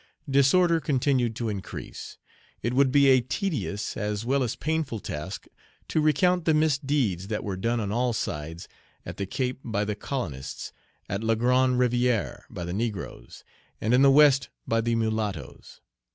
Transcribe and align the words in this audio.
Disorder 0.27 0.79
continued 0.79 1.35
to 1.35 1.47
increase. 1.49 2.17
It 2.63 2.73
would 2.73 2.91
be 2.91 3.05
a 3.09 3.21
tedious 3.21 3.95
as 3.95 4.25
well 4.25 4.41
as 4.41 4.55
painful 4.55 4.97
task 4.99 5.45
to 5.89 6.01
recount 6.01 6.45
the 6.45 6.55
misdeeds 6.55 7.27
that 7.27 7.43
were 7.43 7.55
done 7.55 7.79
on 7.79 7.91
all 7.91 8.11
sides, 8.11 8.67
at 9.05 9.17
the 9.17 9.27
Cape 9.27 9.59
by 9.63 9.85
the 9.85 9.93
colonists, 9.93 10.73
at 11.07 11.23
La 11.23 11.35
Grande 11.35 11.77
Rivière 11.79 12.45
by 12.49 12.63
the 12.65 12.73
negroes, 12.73 13.43
and 13.79 13.93
in 13.93 14.01
the 14.01 14.09
West 14.09 14.49
by 14.67 14.81
the 14.81 14.95
mulattoes. 14.95 15.81